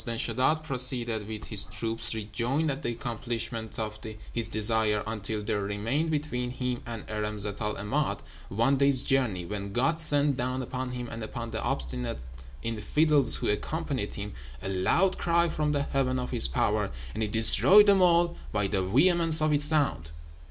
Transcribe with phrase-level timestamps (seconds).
[0.03, 3.99] Then Sheddád proceeded with his troops, rejoiced at the accomplishment of
[4.33, 9.45] his desire, until there remained between him and Irem Zat el 'Emád one day's journey,
[9.45, 12.25] when God sent down upon him and upon the obstinate
[12.63, 14.33] infidels who accompanied him
[14.63, 18.65] a loud cry from the heaven of His power, and it destroyed them all by
[18.65, 20.09] the vehemence of its sound.